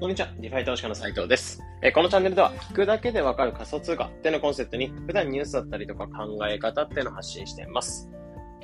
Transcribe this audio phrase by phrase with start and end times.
[0.00, 0.28] こんにちは。
[0.38, 1.62] DeFi 投資家の斉藤です。
[1.82, 8.08] えこのチャンネルでは、聞くだけでわかる仮想通貨っていうのコンセプトに、普段ニュースだったりとか考え方っていうのを発信しています。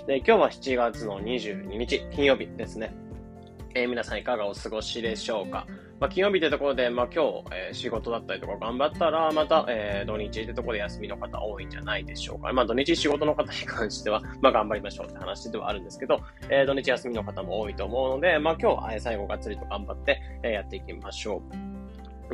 [0.06, 2.96] で、今日は7月の22日、金曜日ですね。
[3.74, 5.66] えー、皆さんいかがお過ごしでしょうか？
[5.98, 12.52] まあ、金曜日ってところで、まあ、今日、えー、仕事だったりとか頑張ったら、また、えー、土日ってところで休みの方多いんじゃないでしょうか。
[12.52, 16.20] まあ、土日仕事の方に関しては、まあ、頑張りましょうって話ではあるんですけど、
[16.50, 21.76] えー、土日休みの方も多いと思うので、まあ、今日は最後がっつりと頑張って、えー、やっていきましょう。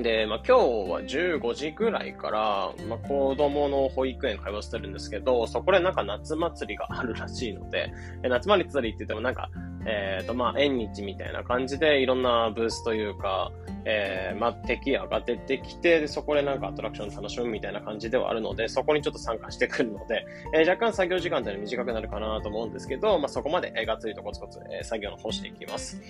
[0.01, 9.51] で、まあ、今日は15時ぐらいから、まあ、子供の保育園通わせてるんですけど、そこでなんか夏祭りがあるらしいので、夏祭りって言ってもなんか、
[9.85, 13.53] えっ、ー、と、まあ、縁日みたいな感じで、いろんなブースというか、
[13.85, 20.25] えー、まあ、敵屋が出てきて、で、そこでなんかアトラクション楽しむみたいな感じではあるので、そこにちょっと参加してくるので、
[20.55, 26.01] えー、若干作業時間っていうのは短くなるかなと思うんですけど、まあ、そこまで、えー、がっつりとコツコツ、えー、作業の方していきます。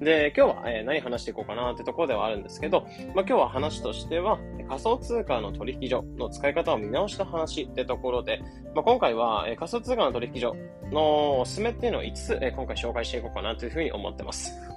[0.00, 4.38] で、今日は、えー、何話していこうかなってところではあるんですけど、まあ、今日は話としては、
[4.68, 8.42] 仮想通貨の取引所の使い方を見直した話ってところで、
[8.74, 10.54] まあ、今回は、えー、仮想通貨の取引所
[10.92, 14.75] のおすすめっていうのを5つ、えー、今回紹介していこうかなというふうに思ってます。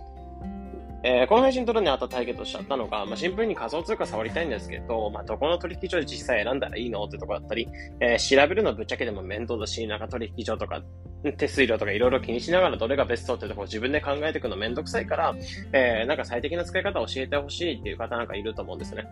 [1.04, 7.68] えー、この配信撮るにあったターゲットしちゃったのが、まあ、シンプルに仮想通貨触りたいんですけど、まあ、どこの取引所で実際選んだらいいのってとこだったり、
[8.02, 10.82] えー、調べるのぶっちゃけでも面倒だし、なんか取引所とか、
[11.38, 15.36] 手数料とかいろいろ気にしながらどれがベストってとこ自分で考えていくのめんどくさいから、
[15.74, 19.06] えー、なんか最適な使い方を教えてほしいっていう方なんかいると思うんですね。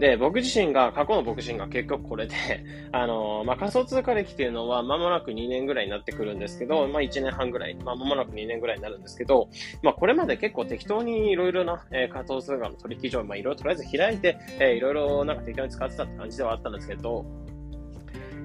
[0.00, 2.34] で、僕自身が、過去の僕自身が結局これで、
[2.90, 9.50] あの、まあ、仮想通貨歴っていうのは間もなく2年ぐらいになってくるんですけど、まあ、1年半ぐらい、まあ、間もなく2年ぐらいになるんですけど、
[9.82, 17.22] まあ、これまで結構適当にいろいろな、えー、仮想通貨の取引所、まあ、いろいろとりあえず開いて、えー、いろいろなんか適当に使ってたって感じではあったんですけど、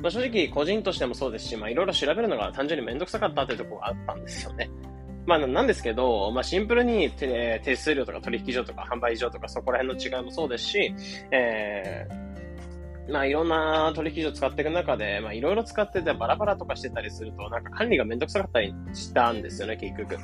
[0.02, 4.69] まあ、正直個人としてもそうですし、まあ、いろいろ調べるのが単純にめんどくさかったっていうところがあったんですよね。
[5.26, 10.95] まあ、なんですけど、まあ、シンプルに手手数料とか取引所とか販売所とかそこら辺の違いもそうですし、
[11.31, 12.34] えー、
[13.09, 20.17] まあ、いろんな取引所使っていく中で、まあ、いろいろ使っててバラバラとかしてたりすると、なんか管理がめんどくさかったりしたんですよね、結局。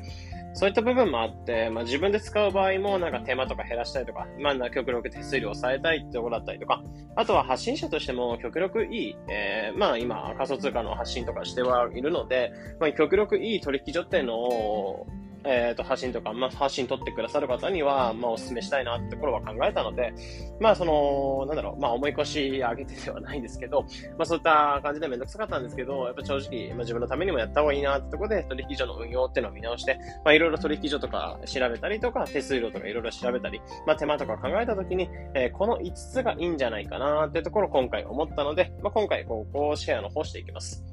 [0.53, 6.83] そういった部分もあって、まあ、自分で使う場合もなんか手間とか減らしたりとか、まあ、極力手数料を抑えたいってところだったりとか、
[7.15, 15.07] あとは発信者としても極力いい、えー、まあ今仮想通貨の発信とかしてはいるので、まあ、極力いい取引所っていうのを
[15.44, 20.13] えっ、ー、と、発信とか、まあ、発信取ってくださる方には、まあ、お勧めしたいなってところは考えたので、
[20.59, 23.81] まあ、その、なんだろう、まあ、思い越し上げてではないんですけど、
[24.18, 40.91] まあ、そういった感じでめんどくさかったんですけど、やっぱ正直、まあ、自分のためにもやった方がいいなってところで、取引所の運用っていうのを見直して、まあ、いろいろ取引所とか調べたりとか、手数料とかいろいろ調べたり、まあ、手間とか考えたときに、えー、この5つがいいんじゃないかなってところ今回思ったので、まあ、今回、ここをシェアの方していきます。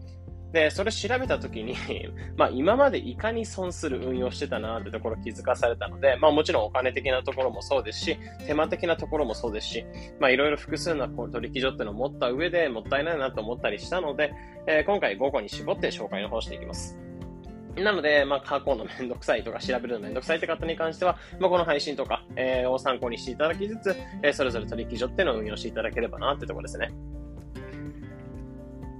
[0.52, 1.76] で、それ調べたときに
[2.36, 9.84] まあ今までいかに損する運用してたなってところ気づかされたので、まあもちろんお金的なところもそうですし、手間的なところもそうですし、
[10.18, 14.32] まあいろいろ複数の取引所っていうのを持った上でもったいないなと思ったりしたので、
[14.66, 16.98] えー、今回5個に絞って紹介の方していきます。
[17.76, 26.90] なので、まあ、過去のめんどくさいとか調べるのめんどくさいって方に関しては、まあ、この配信とか、えー、を参考にしていただきつつ、えー、それぞれ取引所っていうのを運用していただければなってところですね。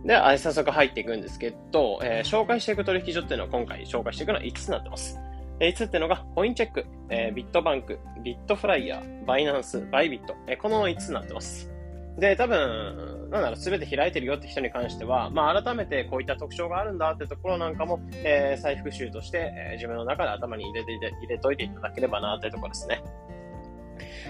[0.08, 5.20] で、早速入っていくんですけど、えー、紹介していく取引所っていうのは今回紹介していくのは5つになってます。
[5.60, 11.70] 5つっていうのが、コインチェック、えー、ビットバンク、ビットフライヤー、バイナンス、バイビット、えー、この5つになってます。
[12.16, 23.02] で、多分、なんだろう、すべて開いてるよって人に関しては、まあ、改めてこういった特徴があるんだってところなんかも、えー、再復習として、えー、自分の中で頭に入れて入れといていただければなってところですね。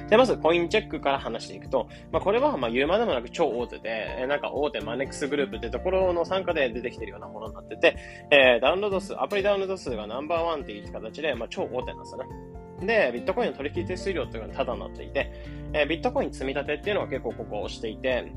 [0.09, 7.97] で、まずコインチェックから話していくと、まあ、これはまあ言うまでもなく超大手で、なんか大手マネックスグループってところの参加で出てきてるようなものになってて、
[8.31, 12.27] えー、ダウンロード数、アプリダウンロード数がナンバーワンっていう形で、まあ、超大手なんですよね。
[12.87, 15.33] で、ビットコインの取引手数料っていうのがタダになっていて、
[15.73, 18.33] えー、ビットコイン積み立てっていうのは結構ここを押していて、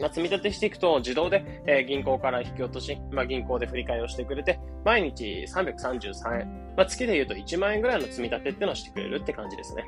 [0.00, 9.84] まあ、積み立てしていくと自動で、えー、銀行から引き落とし、まあ、銀行で振り替えをしてくれて、毎日333円、まあ、月で言うと1万円ぐらいの積み立てっていうのをしてくれるって感じですね。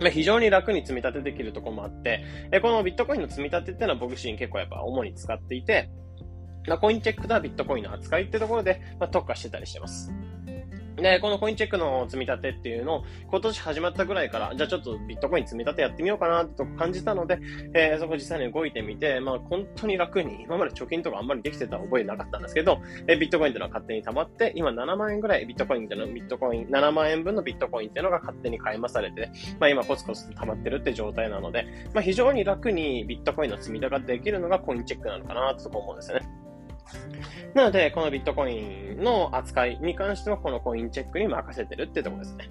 [0.00, 5.90] ま、非常に楽に積み立てできるとこもあって、えこのビットコインの積み立てっていうのは僕自身結構やっぱ主に使っていて、
[6.66, 10.12] ま、コインチェックとはビットコインの扱いってところで、ま、特化してたりしてます。
[11.02, 17.38] で、このコインチェックの積み立てっていうのを今年始まったぐらいから、じゃあちょっとビットコイン積み立てやってみようかなと感じたので、
[17.74, 36.47] えー、そこ実際に動いてみて、まあ本当に楽に、今まで貯金とかあんまりできてた覚えなかったんですけど、えー、ビットコインっていうのは勝手に溜まって、今7万円ぐらいビットコインっていうの、ビットコイン、7万円分のビットコインっていうのが勝手に買い増されて、まあ今コツコツ溜まってるって状態なので、まあ非常に楽にビットコインの積み立てができるのがコインチェックなのかなと思うんですよね。
[37.54, 42.48] なので、このビットコインの扱いに関しては、このコインチェックに任せてるってところですね。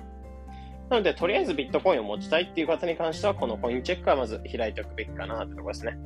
[0.89, 5.97] なので、とりあえずビットコインを持ちたいっていう方に関しては、このコインチェックはまず開いておくべきかなってところですね。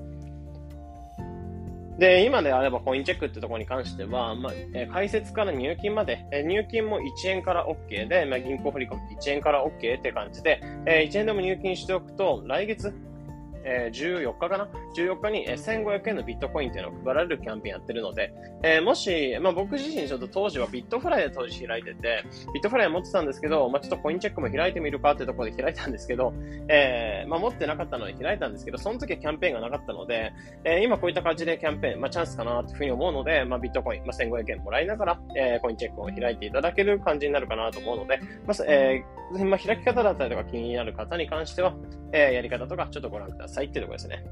[2.02, 12.92] で、今であればコインチェックってところに関しては、まあ、えー、開設から入金まで、えー、入金も1円から OK で、まあ、銀行振込1円から OK って感じで、えー、1円でも入金しておくと、来月、
[13.64, 18.34] えー、14日かな ?14 日に、1500円のビットコインっていうのを配られるキャンペーンやってるので、
[18.64, 22.24] えー、もし、まあ、僕自身ちょっと当時はビットフライで当時開いてて、
[22.54, 26.34] ビットフライ持ってたんですけど、まあ、ちょっとコインチェックも開いてみるかっていうところで開いたんですけど、
[26.70, 30.34] えー、まあ、持ってなかったので開いたんですけど、その時はキャンペーンがなかったので、
[30.64, 41.74] えー、今こういった感じでキャンペーン、まあ、チャンスかなというふうに思うので、まあ、ビットコイン、まあ、1500円もらいながら、えー、コインチェックを開いていただける感じになるかなと思うので、まあ、えー、まあ、開き方だったりとか気になる方に関しては、
[42.12, 44.24] えー、やり方とかちょっとご覧くださいっていうところですね。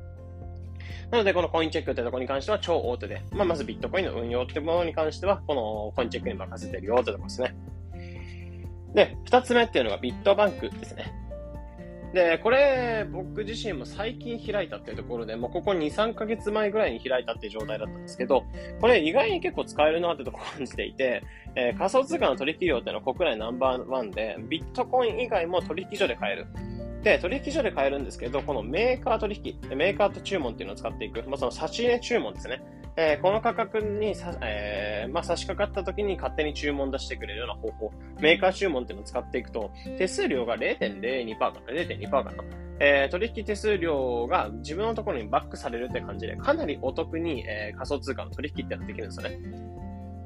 [1.12, 7.56] なので、このコインチェックってところに関しては超大手で、まあ、まずビットコインの運用ってものに関しては、このコインチェックに任せてるよってところですね。
[8.94, 11.14] で、二つ目っていうのがビットバンクですね。
[12.14, 18.46] で、これ、僕自身も最近開いたっていうところで、もうここ2、3ヶ月前ぐらいに開いたっていう状態だったんですけど、
[18.82, 21.24] これ意外に結構使えるなってとこ感じていて、
[21.56, 26.48] えー、仮想通貨の取引量っていうのは国内ナンバーワンで、ビットコイン以外も取引所で買える。
[27.04, 32.62] で、取引所で買えるんですけど、このメーカー取引、メーカーと注文っていうのを使っていく、まあ、その差し入れ注文ですね。
[32.98, 42.34] えー、この価格にさ、えー、まあ、差し掛かった時に勝手に注文出してくれるような方法、メーカー注文っていうのを使っていくと、手数料が0.02%かな、0.2%かな。
[42.82, 49.40] えー、取引手数料が自分のところにバックされるって感じで、かなりお得に、えー、仮想通貨の取引ってのができるんですよね。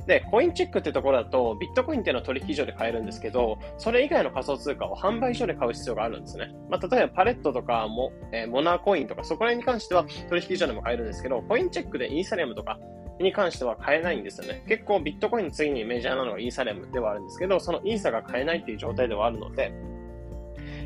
[0.07, 6.53] で、コインチェックってところだと、ビットコインっていうのは取引所で買えるんですけど、それ以外の仮想通貨を販売所で買う必要があるんですね。
[6.69, 12.79] まあ、例えばパレットとかも,、えー、モナーコインとか、そこら辺に関しては取引所でも買えるんですけど、コインチェックでイーサリアムとか
[13.19, 14.63] に関しては買えないんですよね。
[14.67, 19.71] 結構ビットコインの次にメジャーなのがイーサリアムではあるんですけど、そのイーサが買えないっていう状態ではあるので、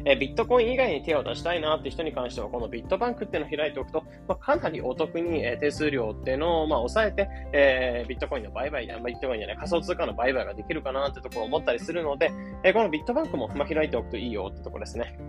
[0.09, 12.31] えビットコイン以外に手を出したいなって人に関しては、このビットバンクっていうのを開いておくと、まあ、かなりお得に、え手数料っていうのを、まあ、抑えて、えー、ビットコインの売買、まあ、ビットコインじゃない、仮想通貨の売買ができるかなってところを思ったりするので、
[12.63, 15.19] えこのビットバンクも、ま、開いておくといいよってところですね。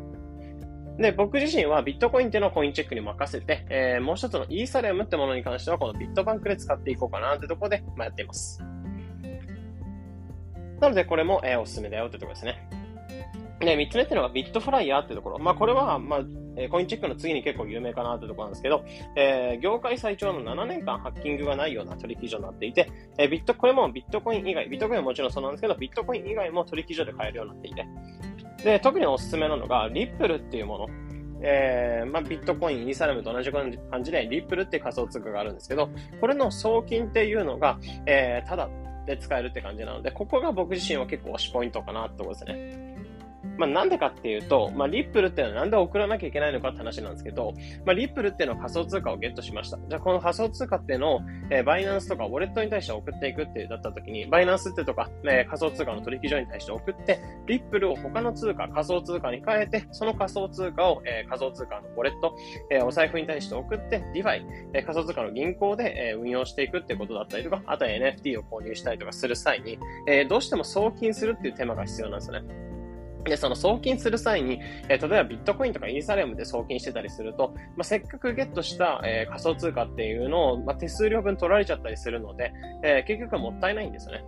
[0.96, 8.62] で、僕自身はビットコインっていうのをコインチェックに任せて、えー、もう一つのイーサレムってものに関しては、このビットバンクで使っていこうかなってところで、まあ、やっています。
[10.80, 12.68] なので、これも、えー、おすすめだよってところですね。
[13.60, 15.38] で、三つ目っていうのがビットフライヤーっていうところ。
[15.38, 16.20] まあ、これは、まあ、
[16.70, 18.84] コインチェックの次に結構有名かなってところなんですけど、
[19.16, 27.86] えー、業界最長の7年間ハッキングがないような取引所になっていて、えー、ビット、これもビットコイン以外、ビットコインはもちろんそうなんですけど、ビットコイン以外も取引所で買えるようになっていて、
[28.64, 30.86] で、特におすすめなのが、リップルっていうもの。
[31.40, 33.70] えー、まあ、ビットコイン、イーサレムと同じ感
[34.02, 35.88] じで、リップルっていう仮想通貨があるんですけど、
[36.20, 38.68] これの送金っていうのが、えー、ただ
[39.06, 42.87] で使えるって感じなので、ここが僕自身は結構推しポイントかなってころですね。
[43.58, 49.78] まあ、なんでかっていうと、まあ、リップルっていうのはなんで送らなきゃいけないのかって話なんですけど、まあ、リップルっていうのは仮想通貨をゲットしました。
[49.88, 51.20] じゃあ、この仮想通貨っていうのを、
[51.50, 62.36] えー、バイナンスとかウォレットに対して送っていくってだった時に、バイナンスってとか、えー、仮想通貨の取引所に対して送って、リップルを他の通貨、仮想通貨に変えて、その仮想通貨を、えー、仮想通貨のウォレット、
[62.70, 72.67] えー、お財布に対して送って、ディファイ、えー、仮想通貨の銀行で、えー、運用していくってことだったりとか、あとは NFT を購入したりとかする際に、えー、どうしても送金するっていう手間が必要なんですよね。
[73.28, 84.24] で、その送金する際に、えー、例えばビットコインとかイーサリアムで送金してたりすると、まあ、せっかくゲットした、えー、仮想通貨っていうのを、まあ、手数料分取られちゃったりするので、えー、結局はもったいないんですよね。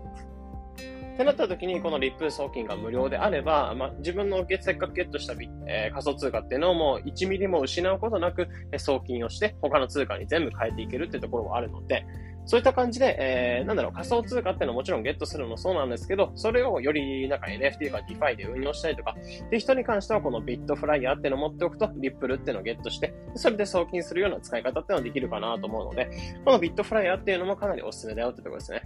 [1.15, 5.35] ってなった時に、このリップ送金が無料であれば、まあ、自分のせっかくゲットした、
[5.67, 12.07] えー、仮想通貨っていうのをもう1ミリも失うことなく、え、送金をして、他の通貨に全部変えていけるっていうところもあるので、
[12.47, 26.11] そういった感じで、えー、なんだろう、仮想通貨っていうのはもちろんゲットするのもそうなんですけど、それをよりなんか NFT とか DeFi で運用したりとか、っていう人に関してはこのビットフライヤーっていうのを持っておくと、リップルっていうのをゲットして、それで送金するような使い方っていうのはできるかなと思うので、
[26.45, 28.83] このビットフライヤーっていうのもかなりおすすめだよってところですね。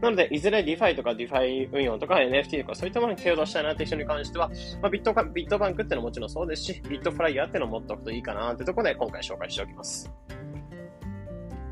[0.00, 4.50] なので、いずれ DeFi とか DeFi 運用とか NFT とかそういったものに手を出したいなって人に関しては、
[4.82, 10.10] まあ、ビットビットバンクっていうのももちろんそうですし、ビットフライヤーっていうのを持っておくといいかなってところで今回紹介しておきます。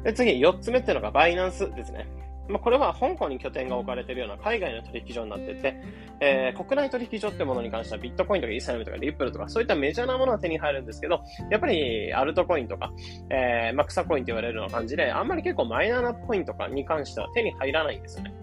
[0.05, 2.07] で、次、4つ目っていうのがバイナンスですね。
[2.49, 5.77] まあ、これは香港に拠点が置かれているような海外の取引所になってて、
[6.21, 12.93] えー、国内取引所ってものに関してはビットコインとかイーサリアムとかリップルとかそういったメジャーなものは手に入るんですけど、やっぱりアルトコインとか、
[13.31, 18.35] えー、まあ、草コインって言われるような感じで、あんまり結構マイナーなコインとかに関しては手に入らないんですよね。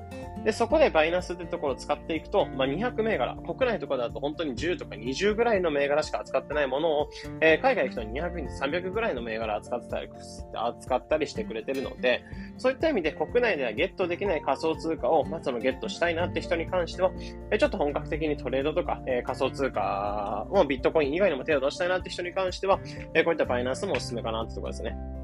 [0.45, 7.09] で、そこでバイナンスってところを使っていくと、まあ、200銘柄、国内とかだと本当に10とか20ぐらいの銘柄しか扱ってないものを、
[7.41, 10.09] えー、海外行くと200に300ぐらいの銘柄扱ってたり、
[10.53, 12.23] 扱ったりしてくれてるので、
[12.57, 17.11] そういった意味で国内ではゲットできない仮想通貨を、まあ、そのゲットしたいなって人に関しては、
[17.51, 22.79] えー、ちょっと本格的にトレードとか、えー、仮想通貨をビットコイン以外にも手を出したいなって人に関しては、
[23.13, 25.18] えー、こういったバイナンスもおすすめかなってところですね。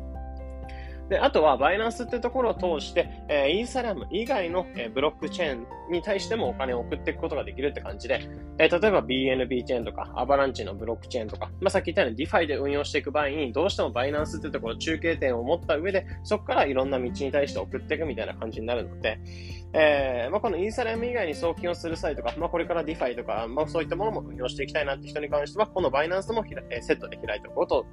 [1.10, 19.20] で、あとは、バイナンスってところを通して、えー、イーサラム以外の、えー、ブロックチェーンに対してもお金を送っていくことができるって感じで、えー、例えば BNB チェーンとか、アバランチのブロックチェーンとか、まあ、さっき言ったように DeFi で運用していく場合に、どうしてもバイナンスってところ中継点を持った上で、そこからいろんな道に対して送っていくみたいな感じになるので、
[19.74, 27.86] えー、まあ、このイーサラム以外に送金をする際とか、まあ、これから DeFi とか、まあ、そういったものも運用していきたいなって人に関しては、このバイナンスもひら、えー、セットで開いておくこと、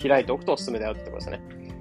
[0.00, 1.79] 開いておくとおすすめだよってところですね。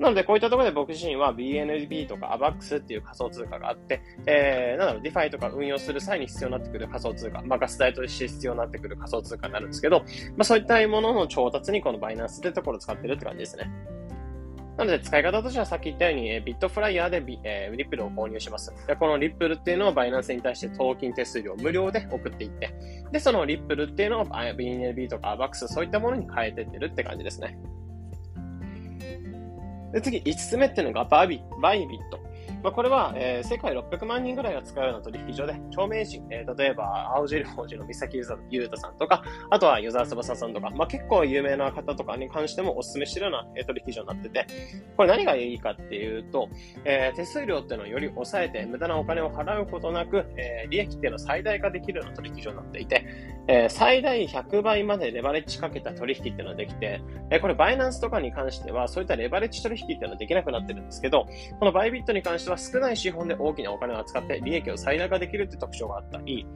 [0.00, 10.06] なので、こういったところで僕自身は BNB とか ABAX っていう仮想通貨があって、えー、なんだろう、DeFi とか運用する際に必要になってくる仮想通貨、まあ、ガス代として必要になってくる仮想通貨になるんですけど、ま
[10.38, 13.70] あ、そういったものの調達にこのバイナンスってところを使ってるって感じですね。
[14.78, 18.72] なので、使い方としてはさっき言ったように、えビットフライヤーでビ、えー、リップルを購入します。
[18.86, 22.72] で、このリップルっていうのをバイナンスに対して当金手数料無料で送っていって、
[23.12, 27.58] で、そのリップルっていうのを BNB とか ABAX そういったものに変えてってるって感じですね。
[29.92, 32.29] で、次、5つ目っていうのがバービバイビット。
[32.62, 38.18] まあ、これは、えー、世界600万人ぐらいが使うような取引所で、著名人、えー、例えば、青汁王子の三崎
[38.50, 44.46] 優太さんとか、あとは、与沢翼さんとか、まあ、結構有名な方とかに関してもお勧めしてるような、えー、取引所になってて、
[44.96, 46.48] これ何がいいかっていうと、
[46.84, 53.06] えー、手数料っていうのをより抑えて、無駄なお金を払うことなく、えー、利益っていうのを最大化できるような取引所になっていて、
[53.48, 61.26] えー、最大100倍までレバレッジかけた取引っていうのができて、えー、これバイナンスとかに関しては、そういったレバレッジ取引っていうのはできなくなってるんですけど、
[61.58, 66.46] このバイビットに関してはは少ない資本で大きなお金を扱って利益を最大化できるって特徴があったり、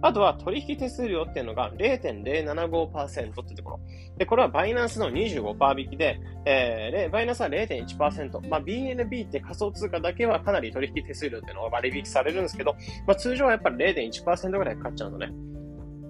[0.00, 3.80] あとは取引手数料っていうのが0.075%ってところ。
[4.16, 8.48] で、これはバイナンスの25%引きで、えー、バイナンスは0.1%。
[8.48, 12.76] まあ、BNB って仮想通貨だけはかなり取引手数料っていうのが割引されるんですけど、
[13.06, 15.32] まあ、通常はやっぱり0.1%ぐらいかかっちゃうのね。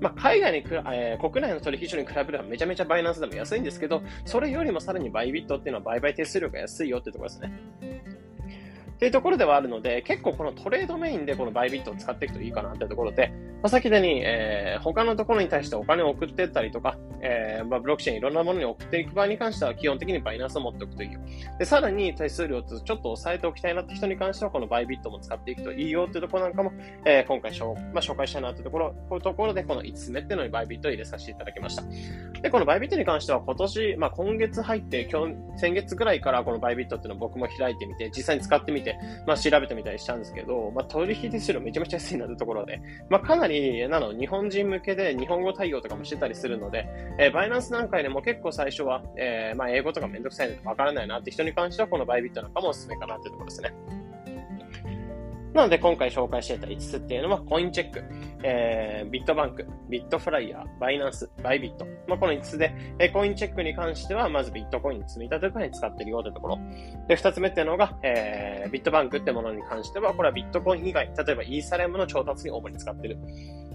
[0.00, 7.52] まあ、海外に、えー、国内の取引所に比べればめちゃめちゃバイナンスでも安いんですけど、それよりもさらにバイビットっていうのは売買手数料が安いよってところですね。
[8.98, 21.20] っていうところではあるので、結構このトレードメインでこのバイビットを使っていくといいかなっていうところで、まあ、先ほどに、えー、他のところに対してお金を送っていったりとか、えー、まあ、ブロックチェーンいろんなものに送っていく場合に関しては基本的にバイナンスを持っておくといいよ。
[21.58, 26.72] で、さらに手数料をちょっと抑えておきたいなって人に関してはこのバイビットも使っていくといいよっていうところなんかも、
[27.04, 31.82] えー、今回紹,、まあ、紹介したいなってところ、こういうところでこの5つ目っていうのにバイビットを入れさせていただきました。
[32.40, 38.96] で、このバイビットに関しては今年、まあ、今月入って今日、先月ぐらいからこのバイビットっていうのを僕も開いてみて、実際に使ってみて、
[39.26, 43.47] まあ、調べてみたりしたんですけど、まあ、取引手数料めちゃめちゃ安いなってところで、まあ、かなり、
[43.88, 46.86] なの、日本人向けで日本語対応とかもしてたりするので、
[47.18, 53.72] えー、バイナンス段階でも結構最初は、えー、まあ、英語とかめんどくさいのでわからないなって人に関しては、このバイビットなんかもおすすめかなっていうところですね。
[55.58, 58.00] なので今回紹介していた5つっていうのは、コインチェック、
[58.44, 61.84] えー、ビットバンク、ビットフライヤー、バイナンス、バイビット。
[62.06, 66.58] まあ、この5つで、えー、コインチェックに関しては、まずビットコイン積み立てとかに使ってるよってところ。
[67.08, 73.18] で、2つ目っていうのが、えー、ビットバンクってものに関しては、これはビットコイン以外、例えばイーサリアムの調達に主に使ってる。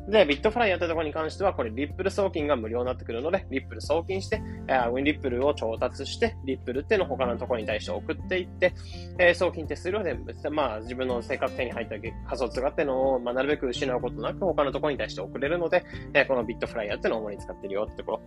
[0.08, 8.74] で、ビットフライヤーったところに関しては、これ、リップル送金が無料になってくるので、リップル送金して、えー、ウィンリップルを調達して、リップルっていうのを他のところに対して送っていって、
[9.18, 10.18] えー、送金手数料で、
[10.52, 18.22] まあ、自分の生活手に入った仮想通貨っていうのを、まあ、なるべく失うことなく他のところに対して送れるので、えー、このビットフライヤーっていうのを主に使ってるよってところ。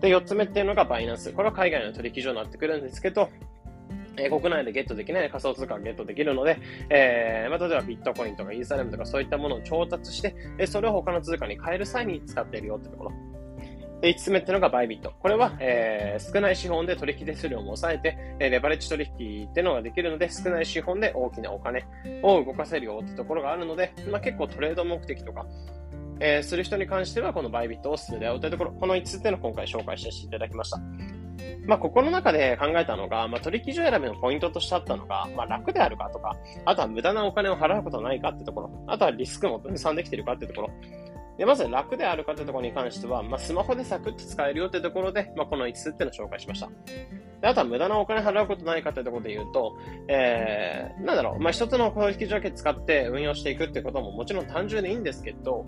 [0.00, 1.32] で、4つ目っていうのがバイナンス。
[1.32, 3.28] これは海外の取引所になってくるんですけど、
[4.16, 6.58] え、国内でゲットできない仮想通貨がゲットできるので、
[6.90, 13.12] えー、まあ、例えばビットコインとかイーサレムとかそういったものを調達して、えそれを他の通貨に変える際に使っているよってところ。
[14.02, 15.12] で、5つ目っていうのがバイビット。
[15.20, 21.86] これは、えー、少ない資本で取引手数料も抑えて、えー、レバレッジ取引っていうのができるので、少ない資本で大きなお金
[22.22, 25.46] を動かせるよってところがあるので、まあ、結構トレード目的とか、
[26.18, 30.80] えー、する人に関しては、このバイビットをお勧めだよというところ、この5つっていうのを今回紹介させていただきました。
[31.66, 40.70] まあ、ここの中で考えたのが、まあ、取引所選びのポイントとしてあったのが、まあ、楽であるかとか、あとは無駄なお金を払うことないかってところ、あとはリスクも分散できているかってところ、
[41.42, 46.70] で、まず楽であるかというところに関しては、まあ、スマホでサクッと使えるよというところで、まあ、この5つっていうのを紹介しました。
[47.40, 55.66] で、あとは無駄なお金払うことないかというところで言うと、えー、なんだろう、まあ、一つの取引条件使って運用していくってことももちろん単純でいいんですけど、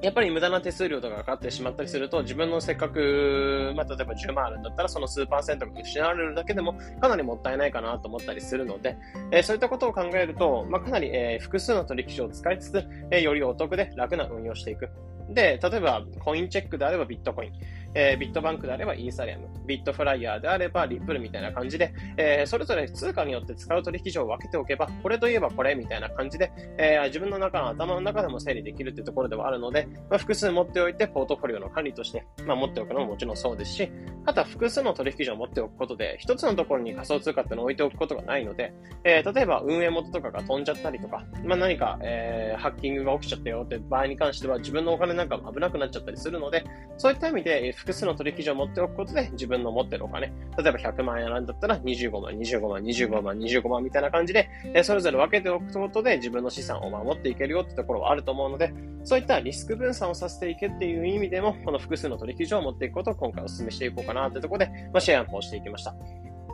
[0.00, 8.96] やっぱり無駄な手数料とかかかってしまったりすると、自分のせっかく、まあ、例えば10万あるんだったら、その数パーセントが失われるだけでも、かなりもったいないかなと思ったりするので、
[9.32, 14.88] えー、そういったことを考えると、まあ、かなり、えー、複数の取引所を使いつつ、えー、よりお得で楽な運用していく。
[15.30, 17.52] で、例えば、コインチェックであればビットコイン、
[17.94, 33.90] えー、ビットバンクであればイーサリアム、ビットフライヤーであればリップルみたいな感じで、えー、それぞれ通貨によって使う取引所を分けておけば、これといえばこれみたいな感じで、えー、自分の中の頭の中でも整理できるっていうところではあるので、まあ、複数持っておいて、ポートフォリオの管理として、まあ、持っておくのももちろんそうですし、
[34.26, 38.72] あとは複数の取引所を持っておくことで、一つのところに仮想通貨ってのを置いておくことがないので、
[39.04, 46.64] えー、例えば運営元とかが飛んじゃったりとか、まあ、何か、えー、ハッキングが起きちゃったよって場合に関しては、自分のお金なんかも危なくなっちゃったりするので、
[46.96, 50.32] そういった意味で、複数の取引所を持っておくことで、自分の持ってるお金、例
[50.68, 65.94] えば100万円なんだったら25万、25万、25万、25万みたいな感じで、えそれぞれ分けておくことで自分の資産を守っていけるよってところはあると思うので、そういったリスク分散をさせていけっていう意味でも、この複数の取引所を持っていくことを今回お勧めしていこうかなってところで、まあ、シェア案をしていきました。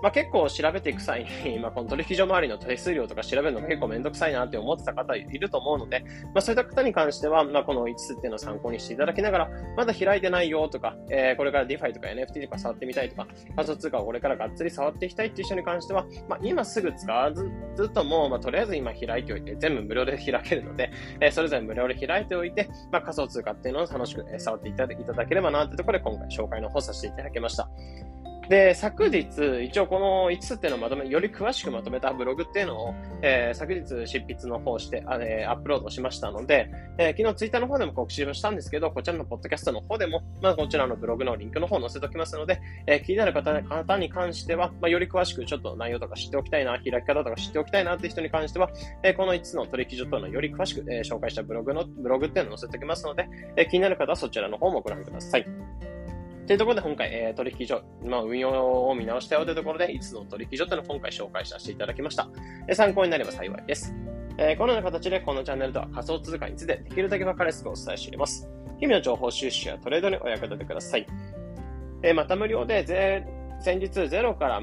[0.05, 20.91] まあ、結構調べていく際に、 まあ、この取引所周りの手数料とか調べるの結構めんどくさいなって思ってた方いると思うので、まあ、そういった方に関しては、まあ、この5つっていうのを参考にしていただきながら、まだ開いてないよとか、えー、これから DeFi とか NFT とか触ってみたいとか、仮想通貨をこれからがっつり触っていきたいっていう人に関しては、まあ、今すぐ使わずずっともう、まあ、とりあえず今開いておいて、全部無料で開けるので、
[21.23, 27.71] えー、それぞれ無料で開いておいて、まあ、仮想通貨っていうのを楽しく触っていただければなってところで今回紹介の方させていただきました。
[28.49, 29.27] で、昨日、
[29.65, 48.71] 一応この5つっていうのをまとめ、より詳しくまとめたブログっていうのを、えー、昨日執筆の方して、あえ、アップロードしましたので、えー、昨日ツイッターの方でも告知をしたんですけど、こちらのポッドキャストの方でも、まあ、こちらのブログのリンクの方を載せておきますので、えー、気になる方方に関しては、まあ、より詳しくちょっと内容とか知っておきたいな、開き方とか知っておきたいなって人に関しては、
[49.03, 55.47] えー、この5つの取引所というのをより詳しく、えー、紹介したブログの、ブログっていうのを載せておきますので、えー、気になる方はそちらの方もご覧ください。
[56.47, 62.29] というところで今回、えー、取引所、まあ、運用を見直したよというところで、5つの取引所というのを今回紹介させていただきました。
[62.75, 63.95] 参考になれば幸いです。
[64.37, 68.49] えー、このような形でこのチャンネルでは仮想通貨についてできるだけ分かりやすくお伝えしています。
[68.79, 71.07] 日々の情報収集やトレードにお役立てください。
[72.03, 73.25] えー、また無料で、
[73.61, 74.61] 先日ゼロから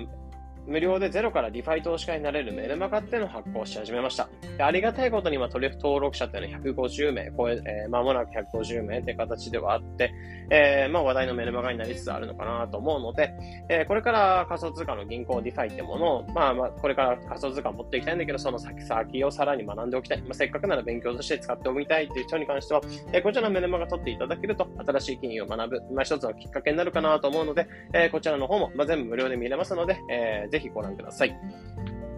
[0.68, 4.30] 無料でゼロからディファイ投資家になれるメルマガっていうのを発行し始めました。
[4.58, 10.14] でありがたいことに、まあ、トリュフ登録者っていうのは150名超え、えー、間もなく150名って形ではあって、
[10.52, 13.34] えー、まあ、話題のメルマガになりつつあるのかなと思うので、
[13.70, 20.22] えー、これから仮想通貨の銀行ディファイってものを、まあ、まあ、これから仮想通貨を持っていきたいんだけど、その先先をさらに学んでおきたい。
[20.22, 22.82] まあ、せっかくなら勉強として使っておきたいっていう人に関しては、
[23.14, 31.36] えー、こちらのメルマガ取っていただけると、新しい金融を学ぶ、まあ、一つのきっかけになるかなと思うので、えー、こちらの方も、まあ、全部無料で見れますので、えー、ぜひご覧ください。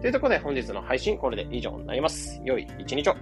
[0.00, 2.40] というところで本日の配信これで以上になります。
[2.44, 3.16] 良い一日を。